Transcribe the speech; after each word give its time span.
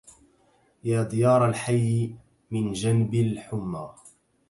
يا 0.83 1.03
ديار 1.03 1.49
الحي 1.49 2.15
من 2.51 2.73
جنب 2.73 3.13
الحمى 3.13 3.93